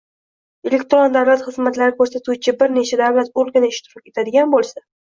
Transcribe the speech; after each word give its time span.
elektron 0.69 1.13
davlat 1.17 1.45
xizmatlari 1.49 1.95
ko‘rsatuvchi 2.01 2.57
bir 2.65 2.75
nechta 2.81 3.03
davlat 3.05 3.33
organi 3.45 3.75
ishtirok 3.77 4.15
etadigan 4.15 4.55
bo‘lsa 4.59 4.91